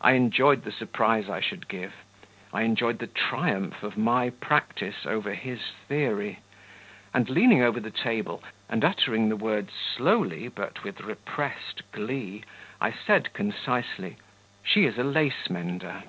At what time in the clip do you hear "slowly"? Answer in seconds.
9.74-10.46